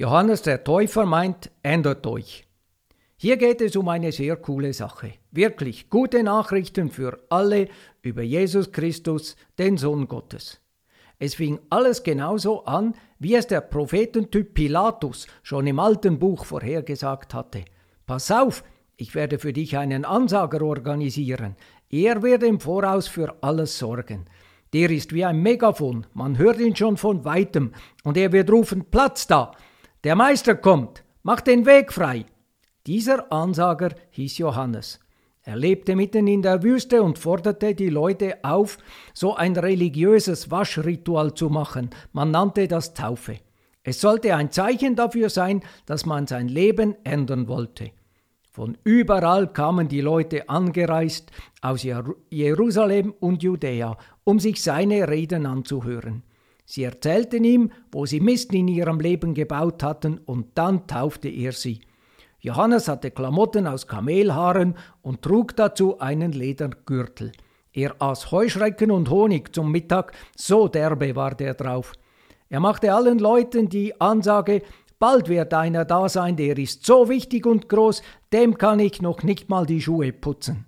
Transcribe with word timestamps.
Johannes 0.00 0.40
der 0.40 0.64
Täufer 0.64 1.04
meint, 1.04 1.50
ändert 1.62 2.06
euch. 2.06 2.46
Hier 3.18 3.36
geht 3.36 3.60
es 3.60 3.76
um 3.76 3.86
eine 3.90 4.12
sehr 4.12 4.34
coole 4.36 4.72
Sache. 4.72 5.12
Wirklich 5.30 5.90
gute 5.90 6.22
Nachrichten 6.22 6.88
für 6.88 7.18
alle 7.28 7.68
über 8.00 8.22
Jesus 8.22 8.72
Christus, 8.72 9.36
den 9.58 9.76
Sohn 9.76 10.08
Gottes. 10.08 10.62
Es 11.18 11.34
fing 11.34 11.60
alles 11.68 12.02
genauso 12.02 12.64
an, 12.64 12.94
wie 13.18 13.34
es 13.34 13.46
der 13.46 13.60
Prophetentyp 13.60 14.54
Pilatus 14.54 15.26
schon 15.42 15.66
im 15.66 15.78
alten 15.78 16.18
Buch 16.18 16.46
vorhergesagt 16.46 17.34
hatte. 17.34 17.66
Pass 18.06 18.30
auf, 18.30 18.64
ich 18.96 19.14
werde 19.14 19.38
für 19.38 19.52
dich 19.52 19.76
einen 19.76 20.06
Ansager 20.06 20.62
organisieren. 20.62 21.56
Er 21.90 22.22
wird 22.22 22.42
im 22.42 22.58
Voraus 22.58 23.06
für 23.06 23.34
alles 23.42 23.78
sorgen. 23.78 24.24
Der 24.72 24.90
ist 24.90 25.12
wie 25.12 25.26
ein 25.26 25.42
Megafon, 25.42 26.06
man 26.14 26.38
hört 26.38 26.58
ihn 26.58 26.74
schon 26.74 26.96
von 26.96 27.26
weitem, 27.26 27.74
und 28.02 28.16
er 28.16 28.32
wird 28.32 28.50
rufen, 28.50 28.86
Platz 28.90 29.26
da! 29.26 29.52
Der 30.02 30.16
Meister 30.16 30.54
kommt, 30.54 31.04
mach 31.22 31.42
den 31.42 31.66
Weg 31.66 31.92
frei! 31.92 32.24
Dieser 32.86 33.30
Ansager 33.30 33.90
hieß 34.12 34.38
Johannes. 34.38 34.98
Er 35.42 35.56
lebte 35.56 35.94
mitten 35.94 36.26
in 36.26 36.40
der 36.40 36.62
Wüste 36.62 37.02
und 37.02 37.18
forderte 37.18 37.74
die 37.74 37.90
Leute 37.90 38.38
auf, 38.42 38.78
so 39.12 39.34
ein 39.36 39.54
religiöses 39.56 40.50
Waschritual 40.50 41.34
zu 41.34 41.50
machen. 41.50 41.90
Man 42.12 42.30
nannte 42.30 42.66
das 42.66 42.94
Taufe. 42.94 43.40
Es 43.82 44.00
sollte 44.00 44.34
ein 44.34 44.50
Zeichen 44.50 44.96
dafür 44.96 45.28
sein, 45.28 45.60
dass 45.84 46.06
man 46.06 46.26
sein 46.26 46.48
Leben 46.48 46.96
ändern 47.04 47.46
wollte. 47.46 47.90
Von 48.50 48.78
überall 48.84 49.52
kamen 49.52 49.88
die 49.88 50.00
Leute 50.00 50.48
angereist 50.48 51.30
aus 51.60 51.86
Jerusalem 52.30 53.12
und 53.20 53.42
Judäa, 53.42 53.98
um 54.24 54.40
sich 54.40 54.62
seine 54.62 55.08
Reden 55.08 55.44
anzuhören. 55.44 56.22
Sie 56.70 56.84
erzählten 56.84 57.42
ihm, 57.42 57.72
wo 57.90 58.06
sie 58.06 58.20
Mist 58.20 58.54
in 58.54 58.68
ihrem 58.68 59.00
Leben 59.00 59.34
gebaut 59.34 59.82
hatten, 59.82 60.18
und 60.18 60.50
dann 60.54 60.86
taufte 60.86 61.28
er 61.28 61.50
sie. 61.50 61.80
Johannes 62.38 62.86
hatte 62.86 63.10
Klamotten 63.10 63.66
aus 63.66 63.88
Kamelhaaren 63.88 64.76
und 65.02 65.20
trug 65.20 65.56
dazu 65.56 65.98
einen 65.98 66.30
Ledergürtel. 66.30 67.32
Er 67.72 68.00
aß 68.00 68.30
Heuschrecken 68.30 68.92
und 68.92 69.10
Honig 69.10 69.52
zum 69.52 69.72
Mittag, 69.72 70.12
so 70.36 70.68
derbe 70.68 71.16
war 71.16 71.34
der 71.34 71.54
drauf. 71.54 71.92
Er 72.48 72.60
machte 72.60 72.94
allen 72.94 73.18
Leuten 73.18 73.68
die 73.68 74.00
Ansage, 74.00 74.62
bald 75.00 75.28
wird 75.28 75.52
einer 75.52 75.84
da 75.84 76.08
sein, 76.08 76.36
der 76.36 76.56
ist 76.56 76.86
so 76.86 77.08
wichtig 77.08 77.46
und 77.46 77.68
groß, 77.68 78.00
dem 78.32 78.56
kann 78.56 78.78
ich 78.78 79.02
noch 79.02 79.24
nicht 79.24 79.48
mal 79.48 79.66
die 79.66 79.82
Schuhe 79.82 80.12
putzen. 80.12 80.66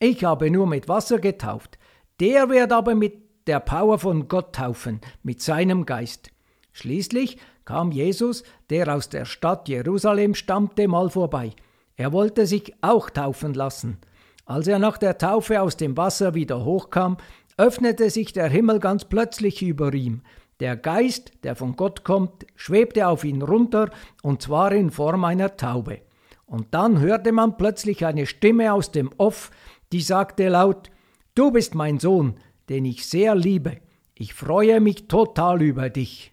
Ich 0.00 0.24
habe 0.24 0.50
nur 0.50 0.66
mit 0.66 0.88
Wasser 0.88 1.18
getauft, 1.18 1.78
der 2.20 2.48
wird 2.48 2.72
aber 2.72 2.94
mit 2.94 3.21
der 3.46 3.60
Power 3.60 3.98
von 3.98 4.28
Gott 4.28 4.54
taufen, 4.54 5.00
mit 5.22 5.40
seinem 5.40 5.86
Geist. 5.86 6.30
Schließlich 6.72 7.38
kam 7.64 7.92
Jesus, 7.92 8.44
der 8.70 8.94
aus 8.94 9.08
der 9.08 9.24
Stadt 9.24 9.68
Jerusalem 9.68 10.34
stammte, 10.34 10.88
mal 10.88 11.10
vorbei. 11.10 11.50
Er 11.96 12.12
wollte 12.12 12.46
sich 12.46 12.74
auch 12.80 13.10
taufen 13.10 13.54
lassen. 13.54 13.98
Als 14.44 14.66
er 14.66 14.78
nach 14.78 14.98
der 14.98 15.18
Taufe 15.18 15.60
aus 15.60 15.76
dem 15.76 15.96
Wasser 15.96 16.34
wieder 16.34 16.64
hochkam, 16.64 17.16
öffnete 17.56 18.10
sich 18.10 18.32
der 18.32 18.48
Himmel 18.48 18.80
ganz 18.80 19.04
plötzlich 19.04 19.62
über 19.62 19.92
ihm. 19.94 20.22
Der 20.60 20.76
Geist, 20.76 21.32
der 21.44 21.56
von 21.56 21.76
Gott 21.76 22.04
kommt, 22.04 22.46
schwebte 22.56 23.06
auf 23.06 23.24
ihn 23.24 23.42
runter, 23.42 23.90
und 24.22 24.42
zwar 24.42 24.72
in 24.72 24.90
Form 24.90 25.24
einer 25.24 25.56
Taube. 25.56 26.00
Und 26.46 26.74
dann 26.74 27.00
hörte 27.00 27.32
man 27.32 27.56
plötzlich 27.56 28.04
eine 28.04 28.26
Stimme 28.26 28.72
aus 28.72 28.90
dem 28.90 29.10
Off, 29.16 29.50
die 29.92 30.00
sagte 30.00 30.48
laut 30.48 30.90
Du 31.34 31.50
bist 31.50 31.74
mein 31.74 31.98
Sohn, 31.98 32.34
den 32.72 32.86
ich 32.86 33.06
sehr 33.06 33.34
liebe. 33.34 33.82
Ich 34.14 34.32
freue 34.32 34.80
mich 34.80 35.06
total 35.06 35.60
über 35.60 35.90
dich. 35.90 36.32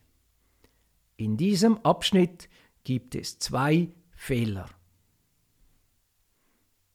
In 1.18 1.36
diesem 1.36 1.78
Abschnitt 1.80 2.48
gibt 2.86 3.14
es 3.14 3.40
zwei 3.40 3.90
Fehler. 4.16 4.70